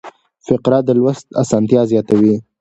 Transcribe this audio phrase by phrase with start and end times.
[0.47, 2.35] فقره د لوست اسانتیا زیاتوي.